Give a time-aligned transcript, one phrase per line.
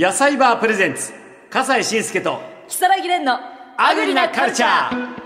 [0.00, 1.12] 野菜バープレゼンツ
[1.50, 3.36] 笠西慎介と如月蓮の
[3.76, 5.24] アグリなカルチャー。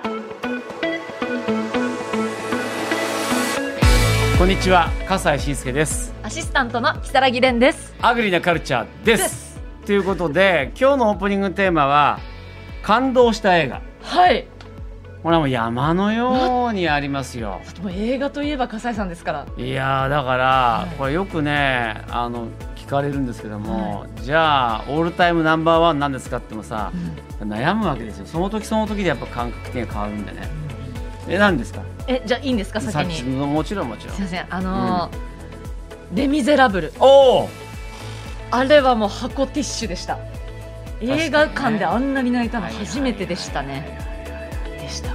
[4.38, 6.14] こんにちは笠西慎介です。
[6.22, 7.94] アシスタントの如月蓮です。
[8.00, 9.60] アグリなカルチャーです。
[9.84, 12.18] ということで今日のオープニングテーマは
[12.82, 13.82] 感動した映画。
[14.00, 14.46] はい。
[15.22, 17.60] これはもう山のようにありますよ。
[17.90, 19.46] 映画といえば笠井さんですから。
[19.54, 20.96] いやーだから、はい。
[20.96, 22.48] これよくねあの
[22.92, 26.92] 聞かれるんですけども、じゃあオールタイムナンバーワンなんですかってもさ、
[27.40, 30.50] 悩むわけですよその時その時でやっぱ感覚的には変わるんでね。
[31.26, 31.80] え何ですか？
[32.06, 32.82] えじゃあいいんですか？
[32.82, 33.46] 先に。
[33.46, 34.16] もちろんもちろん。
[34.16, 36.92] すいませんあのーレ・ミゼラブル。
[37.00, 37.48] おお
[38.50, 40.18] あれはもう箱ティッシュでした。
[41.00, 43.98] 映画館であんなに泣いたのはいはいはい初めてでしたね。
[44.78, 45.14] でした。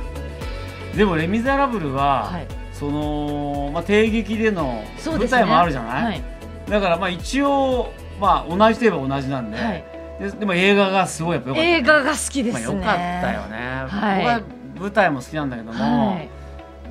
[0.98, 2.48] でも「レ・ミゼラブルは」はい。
[2.74, 6.37] その、まあ、帝劇での舞台もあるじゃない、はい
[6.70, 9.84] だからまあ一応、まあ、同じといえば同じなんで,、はい。
[10.20, 12.66] ででも映画がすごいやっぱ良かった、映画が好きですね。
[12.66, 14.18] まあ、よかったよね、はい。
[14.18, 14.42] 僕は
[14.80, 16.30] 舞台も好きなんだけども、はい。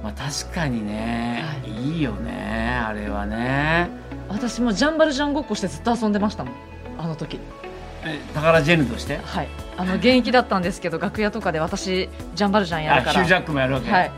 [0.02, 3.88] まあ、確かにね、、はいいよねあれはね。
[4.28, 6.54] 私もジャンバルジャンごっこしてずっと遊んでましたもん
[6.98, 7.38] あの時。
[8.04, 9.18] え宝ジェヌとして？
[9.18, 9.48] はい。
[9.76, 13.10] あの現役だったんですけど楽屋とかで私ジャンバルジャンやるから。
[13.10, 14.10] あヒュージャックもやるわけ、はい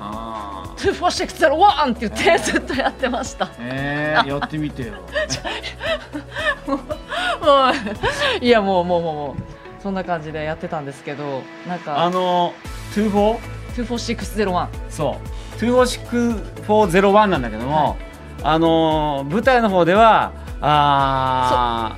[0.00, 0.92] あー。
[0.92, 3.48] 2 4 6 0 1って言ってずっとやってました。
[3.58, 4.94] えー、やってみてよ。
[6.66, 6.74] も
[8.40, 12.52] ういやもうもうもうもうそんな感じでやってたんですけどなんあかの
[12.94, 13.38] 24?
[13.76, 15.56] 24601そう。
[15.58, 17.96] 24601なんだけども、
[18.42, 21.96] あのー舞台の方ではあ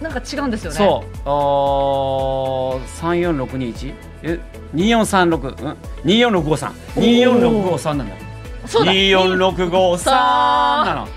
[0.00, 0.76] なんか違うんですよね。
[0.76, 1.28] ーそう。
[1.28, 4.40] おー34621え
[4.74, 8.16] 2436うん？24653 24653なんだ。
[8.66, 8.92] そうだ。
[8.92, 11.06] 24653なの。
[11.06, 11.10] だか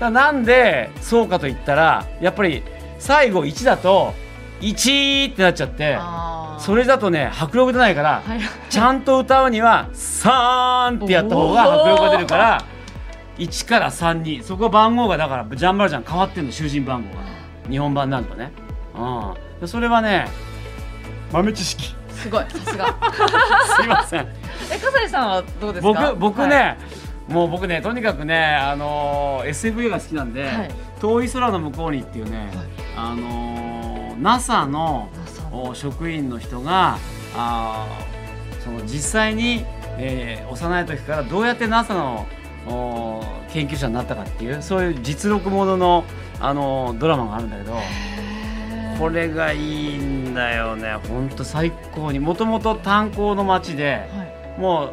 [0.00, 2.62] らなんでそうかと言ったらやっぱり
[2.98, 4.14] 最後1だと
[4.60, 5.98] 1ってなっちゃって
[6.58, 8.40] それだとね迫力出ないから、はい。
[8.70, 12.64] ちゃんと歌うには3ってやった方が迫力が出るから
[13.38, 17.26] 1から3にそこ番号がだからジャンバルジャン変わってんの囚人番号が。
[17.68, 18.52] 日本版なんとね、
[19.60, 20.28] うん、それはね
[21.32, 22.86] 豆知識すごいさすが。
[23.76, 24.20] すいません。
[24.72, 26.12] え笠井さんはどうですか？
[26.12, 26.76] 僕僕ね、は
[27.28, 27.32] い。
[27.32, 30.70] もう僕ねとにかくねあのー SF 映画好きなんで、はい。
[31.00, 32.50] 遠い空の向こうにっていうね、
[32.96, 35.08] あのー NASA の
[35.52, 36.96] お職員の人が
[37.36, 39.64] あーその実際に、
[39.98, 42.26] えー幼い時からどうやって NASA の
[42.68, 43.22] お
[43.52, 46.04] 研究者になったかっていうそういう実録ものの、
[46.40, 47.76] あのードラマがあるんだけど
[48.98, 50.94] これがいいんだよね。
[51.08, 52.18] ほんと最高に。
[52.18, 54.60] もともと炭鉱の町ではい。
[54.60, 54.92] もう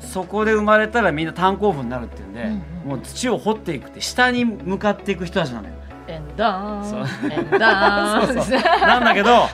[0.00, 5.74] そこで生まれたらみんな炭鉱夫になるっていうんで、うんうんもう土を掘っていくって下に向かっていく人たちなのよ。
[6.06, 8.80] エンダーンエンダーンそうですねそう。
[8.80, 9.48] なんだけど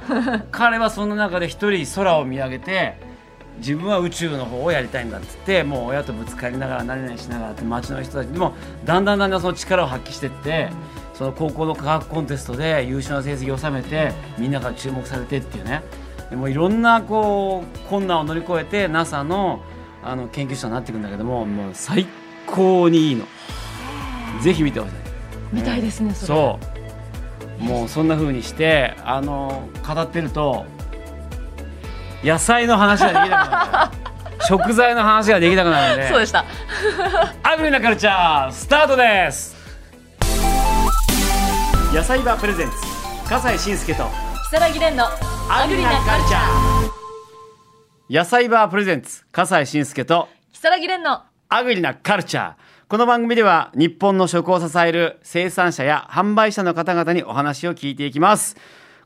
[0.51, 2.99] 彼はその中で一人空を見上げて
[3.57, 8.55] 自分は宇宙の方をやりたいんだっつってもう親とぶつかりながら何々しながらって町の人たちにも
[8.85, 10.69] だんだんだんだんその力を発揮してって、
[11.23, 15.85] その高校の科学コンテストで優秀な成績を収めてみんなから注目されてっていうね。
[16.31, 19.63] でもいろんなこう困難を乗り越えて NASA の
[20.03, 22.09] あの研究者になっていくんだけどももう最
[22.49, 23.25] 高にいいの。
[24.43, 24.95] ぜひ見てほしい。
[25.53, 26.27] 見たいですねそれ。
[26.27, 26.59] そ
[27.61, 27.63] う。
[27.63, 30.67] もうそんな風にしてあの語ってると
[32.25, 34.43] 野菜の話ができなくなる。
[34.49, 36.09] 食材の話ができなくなるんで。
[36.09, 36.45] そうでした。
[37.45, 39.62] アグリなカルチャースタートです
[41.95, 42.77] 野菜バープレゼンツ
[43.29, 44.05] 笠西慎介と
[44.51, 45.05] 如月蓮の
[45.51, 46.91] アグリなカルチャー。
[48.09, 52.55] 野菜バープレゼンツ笠西慎介と如月蓮のアグリなカルチャー。
[52.89, 58.57] この番組では日本の食を支える生産者や販売者の方々にお話を聞いていきます。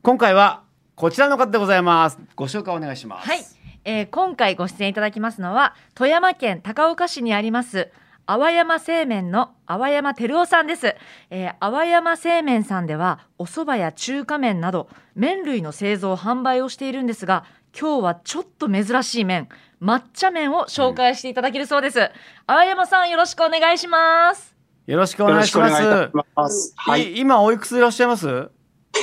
[0.03, 0.63] 今回は
[0.95, 2.21] こちらの方でございます。
[2.37, 3.29] ご紹介お願いします。
[3.29, 3.45] はい、
[3.85, 7.91] えー今回ご出演いただきますのは富山県高岡市にあります
[8.27, 10.97] 淡山製麺の淡山照夫さんです、
[11.31, 17.45] えー、淡山製麺さんではお蕎麦や中華麺など麺類の製造販売をしているんですが
[17.79, 19.49] 今日はちょっと珍しい麺
[19.81, 22.11] 抹茶麺を紹介していただけるそうです、
[22.47, 24.57] 淡山さんよろしくお願いします。
[24.87, 25.75] よろしくお願いします。
[25.77, 26.75] しくお願いいたします。
[26.77, 27.13] はい。
[27.13, 28.51] い今おいくついらっしゃいます？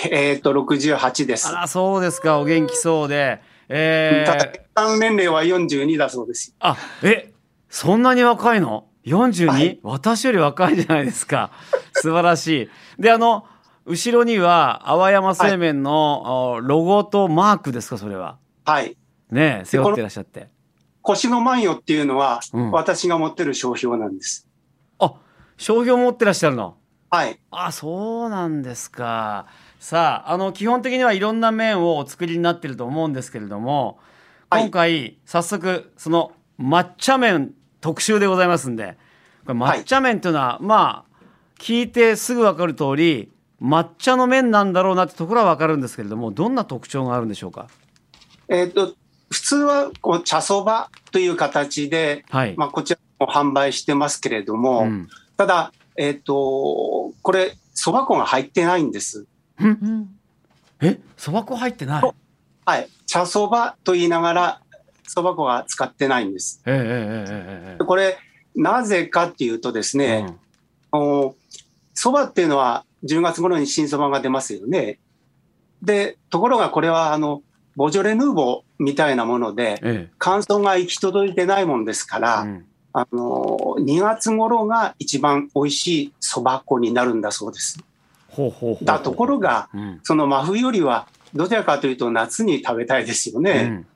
[0.09, 1.47] えっ、と、68です。
[1.49, 1.51] あ。
[1.51, 2.39] らそうですか。
[2.39, 3.41] お元気そうで。
[3.69, 6.55] えただ、ー、一般年齢は42だそうです。
[6.59, 7.31] あえ
[7.69, 8.87] そんなに若いの？
[9.05, 9.79] 42?、はい。
[9.83, 11.51] 私より若いじゃないですか。
[11.93, 13.01] 素晴らしい。
[13.01, 13.45] であの
[13.85, 18.37] 後ろには淡山製麺の、あロゴとマークですかそれは？
[18.65, 18.95] はい。
[19.29, 20.47] ねえ背負ってらっしゃって。
[21.01, 22.71] 腰の万葉っていうのは、うん。
[22.71, 24.47] 私が持ってる商標なんです。
[24.99, 25.13] あ
[25.57, 26.77] 商標持ってらっしゃるの？
[27.09, 27.39] はい。
[27.51, 29.47] あそうなんですか。
[29.79, 33.99] さああの基本的にはいろんな麺をお作りになってると思うんですけれども
[34.49, 34.61] はい。
[34.61, 38.97] 今回早速その抹茶麺特集でございますんで。
[39.45, 41.17] これ抹茶麺というのは、まあ
[41.59, 43.29] 聞いてすぐ分かる通り
[43.61, 47.67] 抹茶の麺なんだろうなってところは分かるんですけれどもどんな特徴があるんでしょうか？
[48.47, 48.93] えっ、と、
[49.29, 55.09] 普通はこう茶そばという形で、はい、まあ、こちらも販売してますけれども、うん。
[55.35, 59.25] ただ、えっ、と、これ、そば粉が入ってないんです。
[59.59, 60.09] うん。
[60.81, 60.99] え？
[61.17, 62.11] そば粉入ってない？
[62.65, 62.87] はい。
[63.05, 64.61] 茶そばと言いながら、
[65.07, 66.61] 蕎麦粉は使ってないんです。
[66.65, 68.17] えー、これ、
[68.55, 70.35] なぜかっていうとですね、
[71.93, 74.99] そ、ば、っていうのは10月頃に新そばが出ますよね。
[75.81, 77.41] で、ところがこれは、あの、
[77.75, 87.79] ボジョレ・ヌーボーみたいなもので、ええ、乾燥が行き届いてないもんですから、うん、あの2月頃が一番美味しいそば粉になるんだそうです。
[88.29, 93.51] ほうほうほうだところが、うん、その真冬よりはどちらかというと夏に食べたいですよね。
[93.51, 93.87] うん、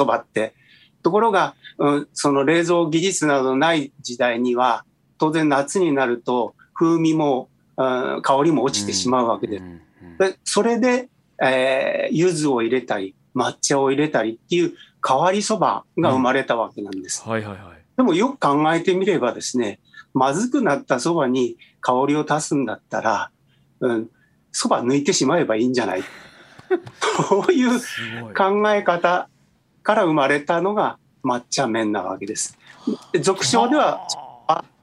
[0.00, 0.54] そばって。
[1.02, 4.84] ところが、うん、その冷蔵技術などない時代には、
[5.18, 9.62] 当然夏になると風味も、うん香りも落ちてしまうわけです。
[9.62, 9.80] うんうん
[10.18, 11.08] でそれで、
[11.42, 14.74] えー、柚子を入れたり、抹茶を入れたりっていう
[15.06, 17.26] 変わりそばが生まれたわけなんです。
[17.26, 19.78] はいはいはいでもよく考えてみればですね、
[20.14, 23.30] まずくなったそばに香りを足すんだったら、
[23.80, 24.10] うん、
[24.52, 26.02] そば抜いてしまえばいいんじゃない？
[27.28, 27.80] そういう
[28.34, 29.28] 考え方
[29.82, 32.58] から生まれたのが抹茶麺なわけです。
[33.12, 34.06] で俗称では、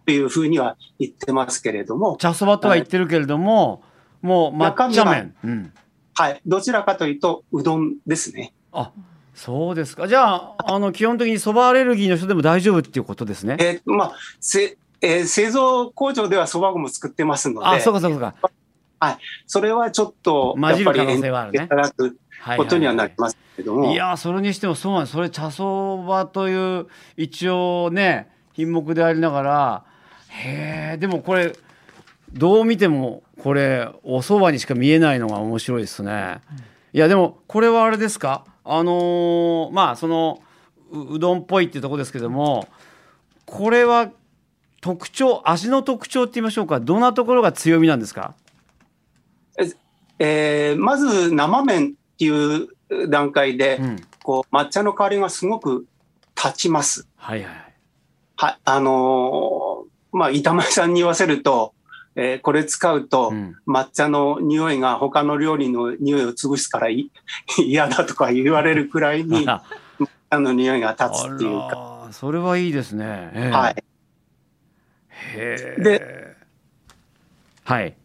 [0.05, 3.83] というふうには言ってますけれども、茶そばとは言ってるけれども、
[4.21, 5.73] もう抹茶麺、うん、
[6.13, 8.53] はい、どちらかというと、うどんですね。
[8.71, 8.91] あ
[9.33, 10.07] そうですか。
[10.07, 13.57] じゃああの基本的にそばアレルギーの人でも大丈夫っていうことですね。
[13.59, 18.51] えーまあ、せえー製造工場ではそば粉も作ってますので、あそうかそうかそう
[18.99, 19.19] か。
[19.45, 21.65] それはちょっと、混じる可能性はあるね。
[21.65, 22.13] いただくはい
[22.55, 25.13] ことにはなりますけれども、いやそれにしてもそうなんです。
[25.13, 29.85] それ茶そばという一応ね品目でありながら
[30.29, 31.53] へえでもこれ
[32.31, 36.39] どう見てもこれお蕎麦にしか見えないのが面白いですね、
[36.93, 38.45] いやでもこれはあれですか？
[38.63, 40.41] あのーまあその
[40.91, 42.67] ううどんっぽいっていうところですけども
[43.45, 44.11] これは
[44.81, 46.79] 特徴味の特徴って言いましょうか。
[46.79, 48.35] どんなところが強みなんですか？
[50.19, 55.85] えーまず生麺っていう段階で、うんこう抹茶の香りがすごく
[56.35, 57.07] 立ちます。
[57.15, 57.73] はいはい
[58.35, 61.73] はい、あのーまあ、板前さんに言わせると、
[62.17, 67.09] えーこれ使うと、うん抹茶の匂いが他の料理の匂いを潰すからい
[67.57, 69.63] 嫌だとか言われるくらいに、 あ
[70.29, 72.03] あの匂いが立つっていうか。
[72.07, 73.75] らそれはいいですね、ええはい。
[75.35, 76.35] へえで
[77.63, 77.95] はい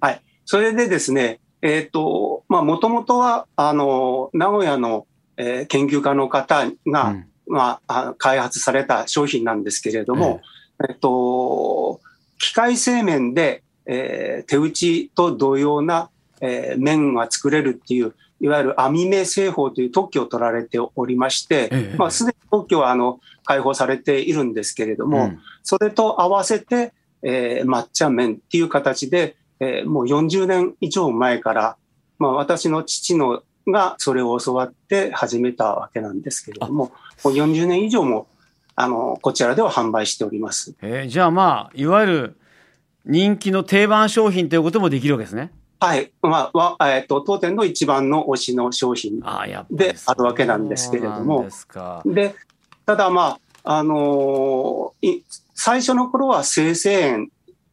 [0.00, 0.22] はい。
[0.44, 5.06] それでですね、えっ、と、まあ、もともとは、あの、名古屋の、
[5.36, 7.26] えー研究家の方が、うん。
[7.46, 10.40] まああ、開発された商品なんですけれども、
[10.88, 12.00] えっと、
[12.38, 16.10] 機械製麺で、えー手打ちと同様な、
[16.40, 21.96] えー麺が作れるっていう、いわゆる網目製法という特許を取られておりまして、ええ。
[21.96, 25.38] まあ、すでに特許はあの開放されているんですけれども、うん。
[25.62, 26.92] それと合わせて、
[27.22, 31.76] えー抹茶麺っていう形で、えーもう40年以上前から、
[32.18, 36.92] まあ、私の父のがそれを教わって始めたわけなんですけれども、
[37.24, 38.26] もう40年以上も
[38.76, 40.74] あのこちらでは販売しております。
[40.82, 42.36] えーじゃあまあいわゆる
[43.06, 45.52] 人気の定番商品ということもできるわけですね。
[45.80, 46.10] はい。
[46.22, 49.20] まあ、わえっ、と、当店の一番の推しの商品
[49.70, 52.34] であるわけなんですけれどもですかで、
[52.86, 55.24] ただまあ、あのーい
[55.54, 57.30] 最初の頃は生成塩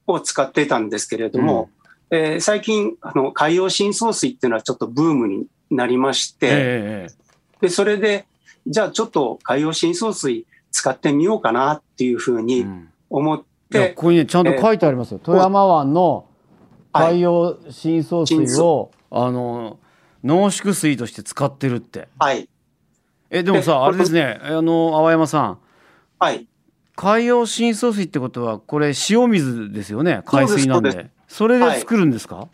[0.07, 1.69] を使っていたんですけれども、
[2.11, 7.21] えー最近、あの、海洋深層水っていうのはちょっとブームになりまして、ええ
[7.61, 8.25] で、それで、
[8.67, 12.89] じゃあちょっと海洋深層水使ってみようかなっていうふうええにうん。
[13.09, 16.25] 思っいやて、ここにねちゃんと書いてありますよ、富山湾の
[16.93, 17.11] はい。
[17.13, 19.79] 海洋深層水深を、あの
[20.23, 22.09] 濃縮水として使ってるって。
[22.19, 22.49] はい、
[23.29, 24.39] えでもさえあれですね。
[24.41, 25.57] あの青山さん。
[26.19, 26.45] はい、
[26.95, 30.21] 海洋深層水ってことはこれ塩水ですよね。
[30.25, 32.49] 海水なんでそれで作るんですか、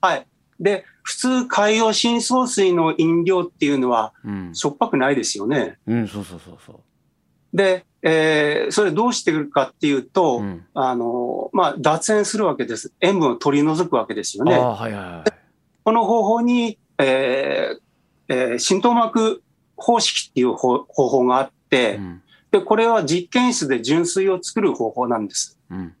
[0.00, 0.26] はい。
[0.60, 5.78] で、普通海洋深層水の飲料っていうのはうん、しょっぱくないですよね。
[5.86, 12.92] うん、そうそうそうそうで、えーそれどうしてるかっていうと、うんあの、まあ、脱塩するわけです。
[13.00, 14.54] 塩分を取り除くわけですよね。
[14.54, 15.32] ああはいはいはい
[15.82, 19.42] この方法に、えーえー浸透膜
[19.76, 22.22] 方式っていう方方法があって、うん
[22.52, 25.58] で、これは実験室で純水を作る方法なんです。
[25.68, 25.94] うん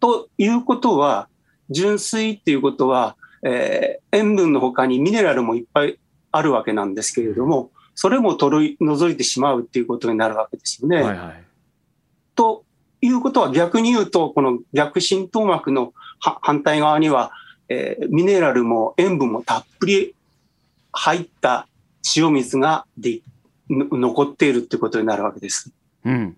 [0.00, 1.28] ということは、
[1.70, 5.96] 純水っていうことは、えー塩分の他にミネラルもいっぱい
[6.32, 10.96] あるわけなんですけれども、それも取り除いてしまうっていうことになるわけですよね。
[10.96, 11.44] はいはい。
[12.34, 12.64] と
[13.02, 17.30] いうことは逆に言うと、この逆浸透膜のは反対側には、
[17.68, 20.14] えーミネラルも塩分もたっぷり
[20.92, 21.68] 入った
[22.16, 23.20] 塩水がで
[23.68, 25.70] の残っているってことになるわけです。
[26.04, 26.36] うん。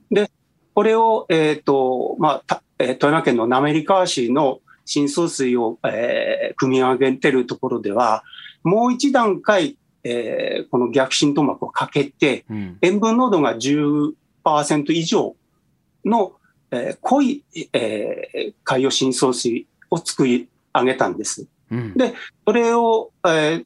[0.75, 8.25] これを、えっ、と、まあ、たえー富山県の滑川市の深層水を、えー組み上げてるところでは、
[8.63, 12.79] もう一段階、えーこの逆浸透膜をかけて、うん。
[12.83, 14.13] 塩分濃度が10%
[14.93, 15.35] 以上
[16.05, 16.33] の、
[16.71, 21.47] えー濃い、えー海洋深層水を作り上げたんです。
[21.71, 21.95] うん。
[21.95, 22.15] で
[22.47, 23.65] それを、えー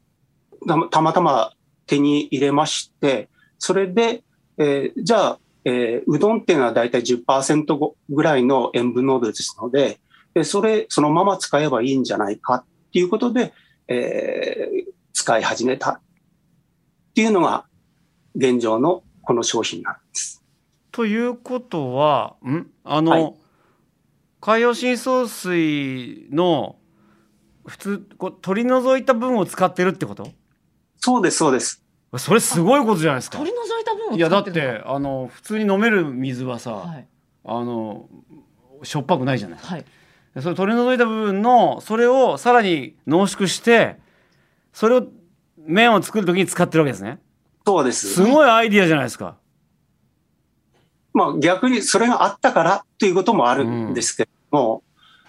[0.91, 1.53] たまたま
[1.87, 4.23] 手に入れまして、それで、
[4.59, 9.99] えーじゃあ、えーうどんっていうのはだいたい10%ぐらいの塩分濃度ですので、
[10.37, 13.55] でそれ、そのまま使えばいいんじゃないかっていうことで、
[13.89, 16.01] えー使い始めたっ
[17.15, 17.65] ていうのが
[18.37, 20.45] 現状のこの商品なんです。
[20.93, 22.67] ということは、ん？
[22.85, 23.35] あの、はい。
[24.43, 26.77] 海洋深層水の
[27.65, 30.29] 普通こう取り除いた分を使ってるってこと？
[30.99, 31.83] そうです、そうです。
[32.19, 33.39] それすごいことじゃないですか。
[33.39, 34.79] 取り除いた分をいやだっ使ってるの？
[34.81, 37.09] てあの普通に飲める水はさ、はい。
[37.47, 38.07] あの
[38.83, 39.59] しょっぱくないじゃない。
[39.59, 39.85] はい
[40.41, 43.97] それ取り除いた部分のそれをさらに濃縮して
[44.73, 45.07] それを
[45.59, 47.19] 麺を作る時に使ってるわけですね。
[47.67, 48.15] そうです。
[48.15, 49.37] すごいアイディアじゃないですか。
[51.13, 54.83] まあ逆にそれがあったからということもあるんですけども、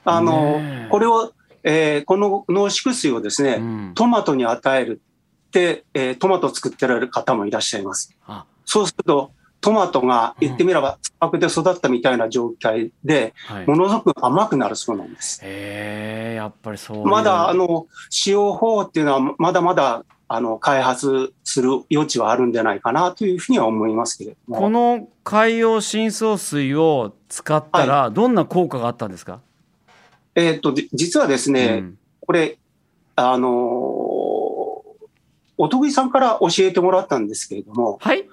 [0.04, 0.90] あの、ねえ。
[0.92, 1.34] これを、
[1.64, 3.92] えーこの濃縮水をですね、うん。
[3.96, 5.02] トマトに与える
[5.48, 8.16] って、えートマトを作ってられる方もいらっしゃいます。
[8.28, 8.46] あ。
[8.66, 13.68] そうすると、トマトが言ってみれば砂漠で育ったみたいな状態で、はい。
[13.68, 15.40] ものすごく甘くなるそうなんです。
[15.44, 24.60] へえやっぱりそうまだ、あの、使用法っていうのはまだまだ、あの、開発する余地はあるんじゃないかなというふうには思いますけれども。
[24.60, 29.40] この海洋深層水を使ったらどんな効果があったんですか、
[30.36, 31.98] えーっと、じ実はですね、うん。
[32.22, 32.58] これ、
[33.16, 34.58] あのー
[35.58, 38.30] お得意さんから教えてもらったんですけれども、はい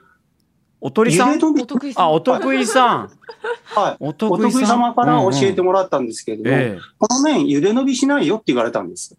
[0.86, 1.38] おとりさん？
[1.38, 2.04] お得意さん。
[2.04, 3.10] あお得意さん。
[3.74, 4.62] はい、おお得得意さん？
[4.64, 6.80] 意様から教えてももらったんですけれども、ええ。
[6.98, 9.16] この麺、茹で伸びしないよって言われたんです。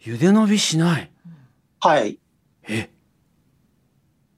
[0.00, 1.10] 茹で伸びしない？
[1.80, 2.18] はい。
[2.66, 2.88] え？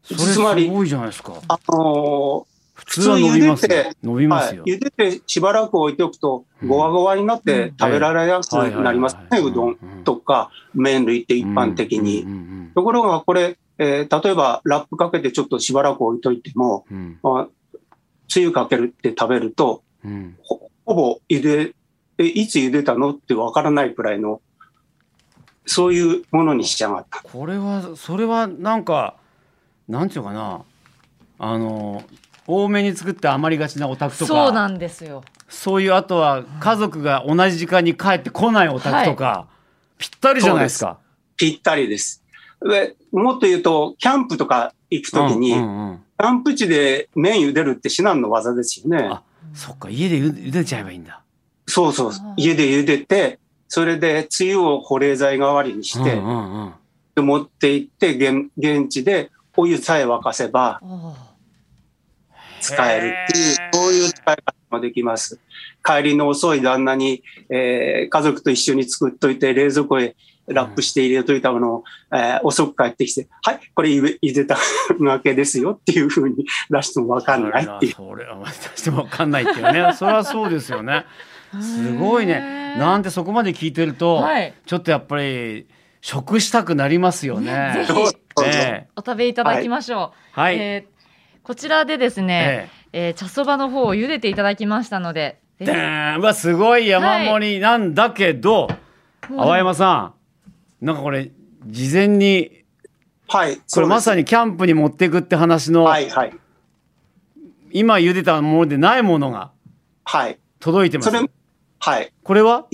[0.02, 1.34] それつまりすごいじゃないですか。
[1.46, 2.44] あの
[2.84, 3.84] 普通は伸びますよ。
[4.02, 6.68] 伸びますよ、、茹でてしばらく置いておくと、うん。
[6.68, 12.26] ごわごわになって食べられやすくなりますね、うどんとか麺類って一般的に。
[12.74, 17.18] ところがこれ、えー例えばラップかけてちょっとしばらく置いといても、うん。
[17.22, 17.78] まあ、
[18.28, 20.10] つゆかけるって食べると、うん。
[20.10, 21.74] うんほほぼ茹で、
[22.18, 24.42] え、いつ茹でたのってわからないくらいの、
[25.66, 27.22] そういうものにしちゃった。
[27.22, 29.16] これはそれはなんか
[29.88, 30.62] なんていうのかな。
[31.38, 32.02] あの
[32.46, 39.46] 多めに作って余りがちなお宅とかそうなんですよそういうあとは家族が同じ時間に帰ってこないお宅とか、
[39.98, 40.98] ぴったりじゃないですか。
[41.36, 42.22] ぴったりです。
[42.60, 49.08] でもっと言うと、キャンプとか行くときに、うんうんうんキャンプ地で麺茹でるって至難の技ですよね。
[49.10, 49.22] あ
[49.52, 51.20] そっか家でゆ茹でちゃえばいいんだ。
[51.66, 52.12] そうそう。
[52.36, 56.72] 家で茹でて、それでつゆを保冷剤代わりにして、うんうんうん
[57.16, 61.33] で持って行って現、現地でお湯さえ沸かせばあ
[62.64, 65.38] 使えるっていうそういう使い方もできます。
[65.84, 70.16] 帰りの遅い旦那に、えー家族と一緒に作っといて、冷蔵庫へ
[70.46, 74.56] ラップして入れといたものを、えー遅く帰ってきて、はい、これ茹で茹でた
[75.00, 77.92] わけですよっていうふうに出してもわかんないっていう。
[77.92, 79.92] それはまあ出してもわかんないっていうね。
[79.96, 81.04] それはそうですよね。
[81.54, 82.76] ーすごいね。
[82.78, 84.54] なんてそこまで聞いてると、はい。
[84.64, 85.66] ちょっとやっぱり
[86.00, 87.72] 食したくなりますよね。
[87.74, 88.46] ぜひそうそうそう。
[88.46, 88.88] え。
[88.96, 90.93] お食べいただきましょう、えはい、えー
[91.44, 98.74] こちらでですね、ええー茶そばの方を茹でていただきましたのででーんうわすごい山盛りなんだけど、ひ
[99.36, 100.14] 淡山さ
[100.80, 101.30] んなんかこれ
[101.66, 102.64] 事前に
[103.28, 103.60] はい。
[103.72, 104.20] これまさに。
[104.20, 106.32] にキャンプに持っていくって話の、はい、はい。
[107.72, 109.50] 今茹でたものでないものが
[110.04, 110.38] はい。
[110.60, 111.30] 届いてますそれ、
[111.78, 112.12] はい。
[112.22, 112.66] これは？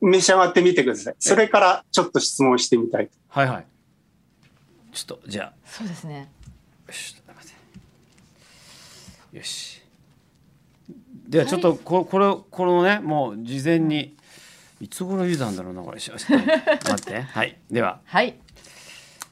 [0.00, 1.14] 召し上がってみてください。
[1.18, 3.10] それからちょっと質問してみたい。
[3.28, 3.66] はいはい
[4.92, 6.30] ちょっとじゃあそうですね
[9.38, 9.82] よし。
[11.28, 14.16] ではちょっとここれこのねもう事前に
[14.80, 16.00] いつ頃茹でたんだろうなこれ。
[16.00, 17.20] ちょっと待って。
[17.22, 17.58] はい。
[17.70, 18.00] では。
[18.04, 18.36] はい。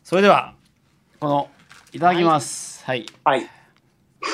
[0.05, 0.55] それでは
[1.21, 1.51] この
[1.93, 2.85] いただきます。
[2.85, 3.47] はい、はい。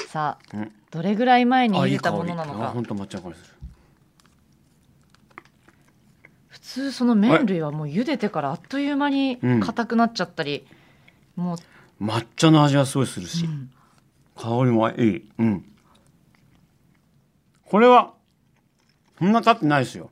[0.08, 0.72] さあ、うん。
[0.90, 2.68] どれぐらい前にあいい香り茹でたものなのか。
[2.68, 3.52] あ本当抹茶の香りする。
[6.48, 9.60] 普通その麺類はもう茹でてからあっという間にうん。
[9.60, 10.66] 硬くなっちゃったり、
[11.36, 11.56] も
[12.00, 13.70] う、抹茶の味はすごいするし、うん
[14.36, 15.30] 香りもいい。
[15.38, 15.64] うん。
[17.64, 18.14] これは、
[19.18, 20.10] そんな経ってないですよ。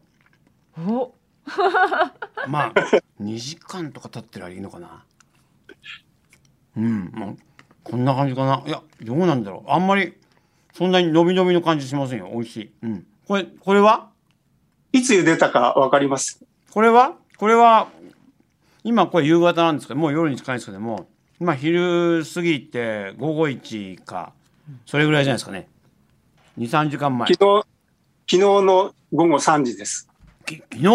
[0.78, 1.14] お
[2.48, 2.74] まあ、
[3.20, 5.04] 2時間とか経ってりゃいいのかな。
[6.76, 7.34] うん、まあ、
[7.82, 8.62] こんな感じかな。
[8.66, 9.70] いや、どうなんだろう。
[9.70, 10.14] あんまり、
[10.72, 12.30] そんなに伸び伸びの感じしませんよ。
[12.32, 12.72] 美味しい。
[12.82, 13.06] うん。
[13.26, 14.10] これ、これは？
[14.92, 17.16] いつ茹でたかわかりますこれは？
[17.36, 17.88] これは、
[18.84, 21.08] 今これ夕方なんですけど、もう夜に近いんですけども、
[21.40, 24.32] 今昼過ぎて午後1か、
[24.85, 25.68] それぐらいじゃないですかね。
[26.59, 27.32] 2、3時間前。
[27.32, 27.62] 昨日、
[28.30, 30.09] 昨日の午後3時です。
[30.44, 30.87] き昨日？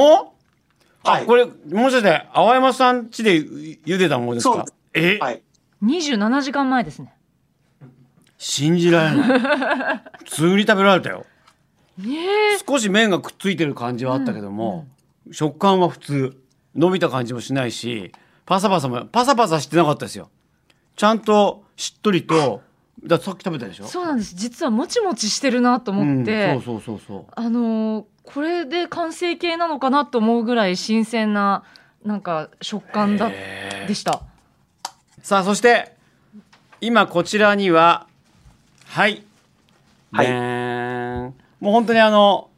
[1.03, 1.51] あ、はいこれ、も
[1.89, 4.53] しかして、青山さん家で茹でたものですか？
[4.53, 5.41] そうですえ、はい。
[5.83, 7.13] 27時間前ですね。
[8.37, 9.39] 信じられない。
[10.19, 11.25] 普通に食べられたよ。
[11.97, 12.17] ね
[12.55, 12.57] え。
[12.67, 14.87] 少し麺がくっついてる感じはあったけども、
[15.31, 16.41] 食感は普通。
[16.75, 18.11] 伸びた感じもしないし、
[18.45, 20.29] パサパサも、パサパサしてなかったですよ。
[20.95, 22.61] ちゃんとしっとりと、
[23.03, 23.85] ださっき食べたでしょ？
[23.85, 24.35] そうなんです。
[24.35, 27.25] 実はもちもちしてるなと思って、うん、そうそうそうそう。
[27.35, 31.63] あのーこれで完成形なのかなと思うぐらい新鮮な
[32.03, 33.29] なんか食感だ
[33.87, 34.23] でした。
[35.21, 35.93] さあそして
[36.81, 38.07] 今こちらには
[38.87, 39.23] はい、
[40.11, 40.27] はい
[41.63, 42.49] もう本当にあの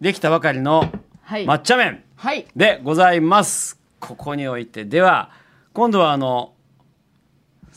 [0.00, 1.44] できたばかりのはい。
[1.44, 2.46] 抹茶麺はい。
[2.54, 5.30] でございますここにおいてでは
[5.72, 6.52] 今度はあの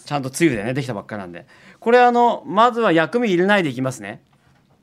[0.05, 1.45] ちゃんとつゆでねできたばっかなんで。
[1.79, 4.21] これあのまずは薬味入れないでいきますね。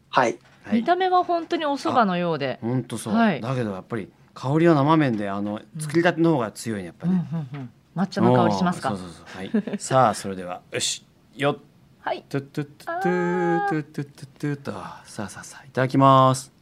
[0.09, 2.59] はい、はい、見た目は本当にお蕎麦のようで。
[2.63, 8.91] 本当そう、はい、だけどやっぱり香りは生麺であの作りたての方が強いねやっぱり、ねうんうんうん、抹茶の香りしますか？
[8.91, 11.05] そうそうそう、はい、さあそれではよし。
[11.37, 11.57] よ
[12.01, 12.25] はい。
[12.29, 16.53] トゥトゥトゥトゥトゥトゥトゥトとさあさあさあいただきます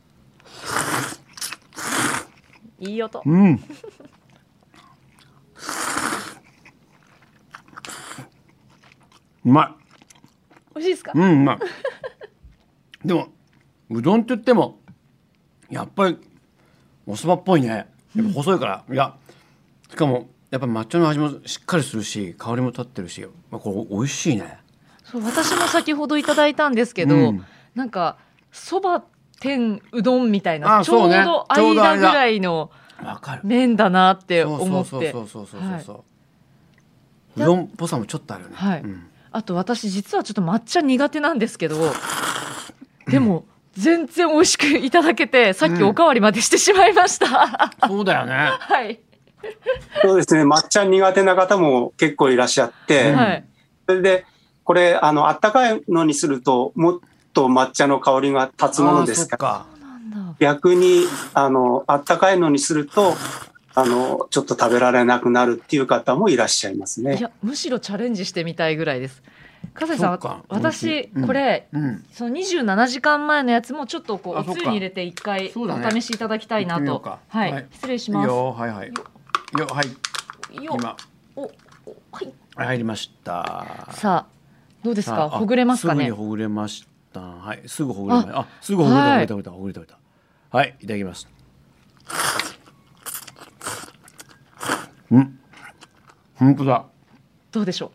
[2.80, 3.62] いい音うん
[9.48, 9.76] うま
[10.74, 11.12] 美味しいですか？
[11.14, 11.18] い。
[11.18, 11.58] うんうまい。
[13.04, 13.28] でも
[13.90, 14.80] うどんって言っても
[15.70, 16.18] やっぱり
[17.06, 17.68] お蕎麦っぽいね。
[18.16, 19.14] やっぱ細いから、いや
[19.90, 24.58] しかもやっぱ抹茶の味もしっかりするし香りも立ってるし、まあ、これ美味しいね。
[25.04, 27.44] そう私も先ほどいただいたんですけど、うん。
[27.74, 28.18] なんか
[28.52, 29.04] 蕎麦
[29.40, 31.90] 天うどんみたいなちょうどちょうど間。
[31.92, 32.70] 間ぐらいの
[33.44, 34.90] 麺だなってそう思って。
[34.90, 36.04] そうそうそうそうそうはいそ
[37.36, 37.42] う。
[37.42, 38.56] うどんっぽさもちょっとあるよね。
[38.56, 38.80] はい。
[38.82, 41.92] うんあと私実はちょっと抹茶苦手なんですけど
[43.06, 48.34] でも全然美味しくいただけてさっきおかわりまでしてしまいました、そうだよね。
[48.58, 49.00] はい、
[50.02, 50.42] そうですね。
[50.44, 53.44] 抹茶苦手な方も結構いらっしゃって、はい。
[53.86, 54.26] それで、
[54.64, 57.00] これ、あの、あったかいのにすると、もっ
[57.32, 59.66] と抹茶の香りが立つものですから、
[60.40, 63.14] 逆に、あの、あったかいのにすると、
[63.80, 67.16] あの、ちょっと食べられなくなるっていう方もいらっしゃいますね。
[67.16, 69.22] いやむしろチャレンジしてみたいぐらいです。
[69.74, 71.26] 笠井さん私うん。
[71.26, 72.04] これ、うん。
[72.12, 77.66] その27時間前のやつもちょっとこうおつゆに入れて一回お試しいただきたいなと、はい、はい。
[77.72, 78.28] 失礼します。
[78.28, 78.88] はいはい。
[78.88, 79.66] よ。
[79.66, 80.64] はい。
[80.64, 80.76] よ。
[80.78, 80.96] 今。
[81.36, 81.50] おお
[82.12, 82.32] はい。
[82.56, 83.88] 入りました。
[83.92, 84.32] さあ
[84.82, 85.28] どうですか？
[85.28, 86.06] ほぐれますかね？
[86.06, 87.20] すぐにほぐれました。
[87.20, 87.62] はい。
[87.66, 88.38] すぐほぐれました。
[88.40, 89.04] あすぐほぐれた。
[89.04, 89.18] ほはい。
[89.18, 89.96] ぐれたほぐれたほぐれたほぐれ
[90.50, 90.56] た。
[90.56, 90.76] はい。
[90.80, 91.28] いただきます
[95.10, 95.38] うん。
[96.36, 96.84] 本当だ。
[97.52, 97.92] どうでしょ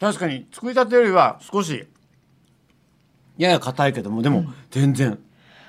[0.00, 1.86] 確かに作りたてよりは少し
[3.38, 5.18] やや硬いけどもでも全然、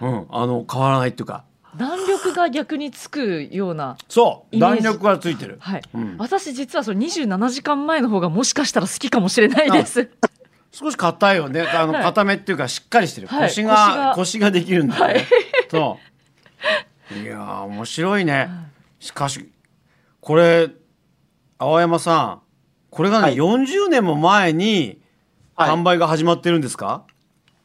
[0.02, 1.44] うん、あの変わらないっていうか。
[1.76, 4.58] う弾力が逆につくようなそう。
[4.58, 6.16] 弾力がついてる、はい、うん。
[6.18, 10.10] 私実はその27時間前の方がもしかしたら好きかもしれないです。
[10.72, 11.62] 少し硬いよね。
[11.62, 12.04] あのはい。
[12.04, 13.50] 硬めっていうかしっかりしてる、はい。
[13.50, 14.52] 腰が腰が。
[14.52, 15.26] できるんだよね、はい。
[15.70, 16.00] そ
[17.14, 17.20] う。
[17.20, 18.50] いやー面白いね、
[19.00, 19.50] しかし
[20.20, 20.70] これ
[21.60, 22.42] 青山さん
[22.90, 23.36] これがね、はい。
[23.36, 25.02] 40年も前に
[25.56, 25.70] はい。
[25.72, 27.04] 販売が始まってるんですか、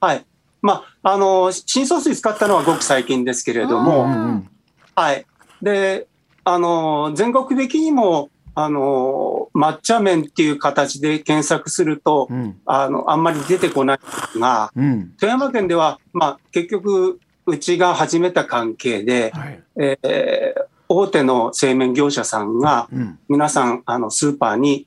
[0.00, 0.24] はい。
[0.62, 4.50] まあ、あの、新総水使ったのはごく最近ですけれどうも、ん。
[4.94, 5.26] はい。
[5.60, 6.06] で、
[6.44, 12.60] あの、全国的にも、あの、抹茶麺っていう形で検索すると、うん。
[12.64, 15.12] あの、あんまり出てこないんですが、うん。
[15.20, 19.62] 富山県では、まあ、結局、うちが始めた関係で、はい。
[19.76, 20.61] えー
[20.96, 24.86] 大手の製麺業者さんが、うん、皆さん、あの、スーパーに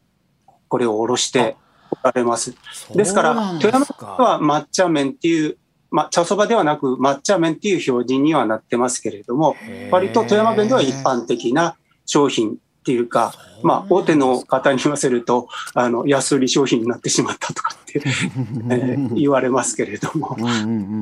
[0.68, 1.56] これを卸して
[1.91, 2.56] おられます。
[2.94, 3.22] ですか。
[3.22, 3.86] ら、富山
[4.18, 5.58] は抹茶麺っていう、
[5.91, 9.56] まあ、茶そばではなく抹茶麺っていう表示にはなってますけれども、
[9.91, 12.54] 割と富山県では一般的な商品っ
[12.86, 18.02] ていうか、まあ、大手の方に言わせると、あの、安売り商品になってしまったとかって、
[18.70, 20.38] えー言われますけれども。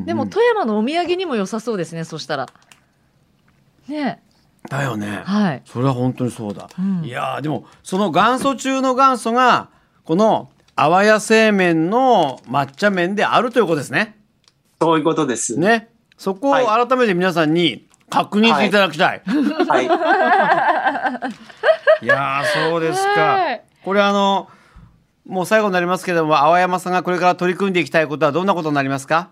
[0.06, 2.48] でも富山のお土産にも良さそうですねそしたら。
[3.88, 4.22] ね
[4.70, 5.22] だよね。
[5.26, 5.62] はい。
[5.66, 6.70] それは本当にそうだ。
[6.78, 9.70] うんいやーでもその元祖中の元祖が
[10.04, 14.18] この淡谷製麺の抹茶麺であるということですね。
[14.82, 15.60] そういうことです。
[15.60, 15.90] ね。
[16.18, 19.22] そこをはい改めて皆さんに確認していただきたい。
[19.26, 22.06] はい。
[22.06, 23.62] い、やーそうですかはい。
[23.84, 24.50] これあの
[25.26, 29.30] もう最後になりますけれども青山さんがこれから取り組んでいきたいことはどんなことになりますか？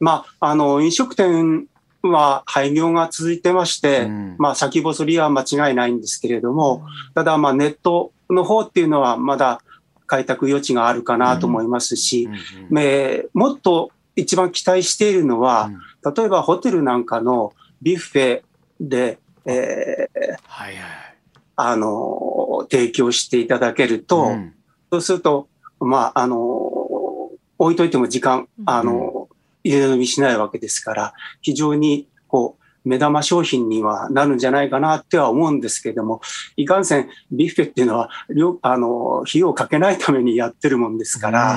[0.00, 1.66] まあ、あの、飲食店
[2.10, 4.36] は廃業が続いてまして、うん。
[4.38, 9.60] まあ、先細りは間違いないんですけれども、ただ、まあ、ネットの方っていうのはまだ
[10.06, 12.28] 開拓余地があるかなと思いますし、
[12.76, 15.70] えーもっと一番期待しているのは、
[16.16, 18.42] 例えばホテルなんかのビュッフェ
[18.80, 20.82] で、えーはいはい。
[21.56, 24.54] あの、提供していただけると、うん。
[24.90, 25.48] そうすると、
[25.80, 26.36] まあ、あの、
[27.58, 29.12] 置いといても時間、あの、
[29.64, 36.20] 入れ飲みしないわけですから、非常に、こう、目玉商品にはなるんじゃないかなっては思うんですけれども、
[36.56, 41.56] いかんせん、ビュッフェっていうのは、料あの、費用をかけないためにやってるもんですから、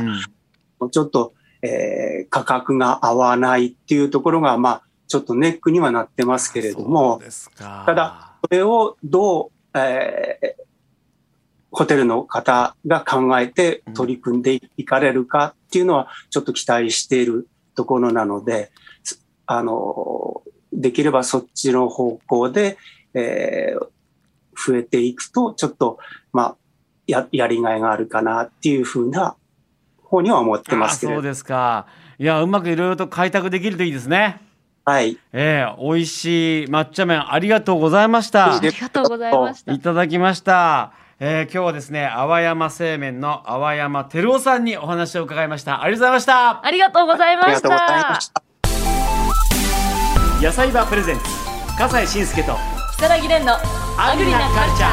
[0.80, 0.89] うん。
[0.89, 7.22] ちょっと、えー価格が合わないっていうところが、まあ、ちょっとネックにはなってますけれども
[7.86, 10.67] ただそれをどう、えー
[11.70, 18.72] ホテルの方が考えて取り組んでいかれるかっていうのはちょっと期待しているところなので、
[19.04, 20.42] すあの、
[20.74, 22.78] できればそっちの方向で、
[23.13, 23.88] えー
[24.58, 26.00] 増えていくと、ちょっと、
[26.34, 26.56] まあ、
[27.06, 29.36] や、やりがいがあるかなっていうふうな
[30.02, 31.20] 方には思ってますけれど。
[31.20, 31.86] あそうですか。
[32.18, 34.42] いやうまくいろいろと開拓できるといいですね。
[34.84, 35.20] はい。
[35.32, 38.60] ええ美味しい抹茶麺ありがとうございましたあ。
[38.60, 39.80] りがとうございましたい。
[39.80, 40.94] ただきました。
[41.19, 45.82] えー今日はですね、淡山製麺の淡山照夫さんにお話を伺いました。
[45.82, 46.63] ありがとうございました。
[46.63, 48.32] ありがとうございましたし。
[48.32, 48.43] た。
[50.39, 51.23] 野菜バープレゼンツ、
[51.75, 52.56] 笠西慎介と
[52.97, 53.53] 木更木蓮の
[53.97, 54.89] アグリなカルチャ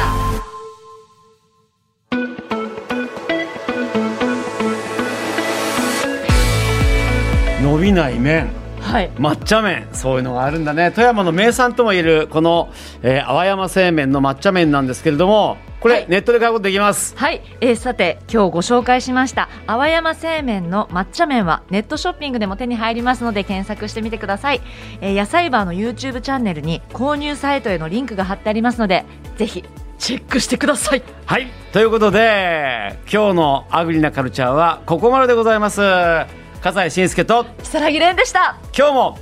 [7.59, 7.61] ー。
[7.61, 8.64] 伸びない麺。
[8.95, 9.11] はい。
[9.11, 10.91] 抹茶麺そういうのがあるんだね。
[10.91, 12.71] 富山の名産ともいえるこの、
[13.03, 16.05] えー、淡山製麺の抹茶麺なんですけれどもこれ、はい。
[16.07, 17.13] ネットで買うことできます。
[17.17, 24.61] はい、えーさて今日ご紹介しました淡山製麺の抹茶麺はネットショッピングでも手に入りますので検索してみてください、
[25.01, 29.03] えー野菜バーの YouTube チャンネルに購入サイトへのリンクが貼ってありますので
[29.35, 29.65] ぜひ
[29.97, 31.03] チェックしてください。
[31.25, 31.47] はい。
[31.73, 38.57] ということで今日のアグリなカルチャーはここまででございます笠西慎介と如月蓮でした。
[38.75, 39.19] 今日も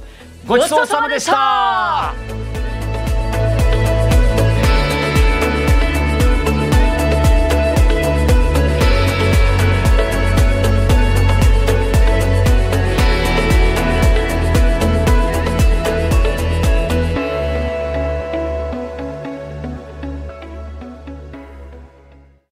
[0.47, 2.42] ごちそうさまでした